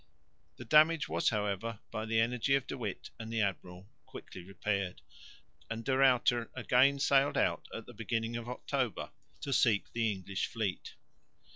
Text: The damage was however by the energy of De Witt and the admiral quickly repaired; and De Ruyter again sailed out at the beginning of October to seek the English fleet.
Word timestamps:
The 0.57 0.65
damage 0.65 1.07
was 1.07 1.29
however 1.29 1.77
by 1.91 2.07
the 2.07 2.19
energy 2.19 2.55
of 2.55 2.65
De 2.65 2.75
Witt 2.75 3.11
and 3.19 3.31
the 3.31 3.41
admiral 3.41 3.87
quickly 4.07 4.41
repaired; 4.43 4.99
and 5.69 5.85
De 5.85 5.95
Ruyter 5.95 6.49
again 6.55 6.97
sailed 6.97 7.37
out 7.37 7.67
at 7.71 7.85
the 7.85 7.93
beginning 7.93 8.35
of 8.35 8.49
October 8.49 9.11
to 9.41 9.53
seek 9.53 9.91
the 9.93 10.11
English 10.11 10.47
fleet. 10.47 10.95